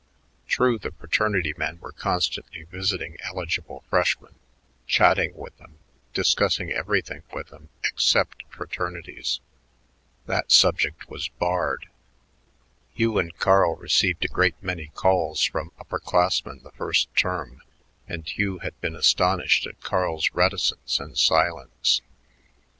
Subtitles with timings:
[0.47, 4.33] True, the fraternity men were constantly visiting eligible freshmen,
[4.87, 5.77] chatting with them,
[6.15, 9.41] discussing everything with them except fraternities.
[10.25, 11.87] That subject was barred.
[12.95, 17.61] Hugh and Carl received a great many calls from upper classmen the first term,
[18.07, 22.01] and Hugh had been astonished at Carl's reticence and silence.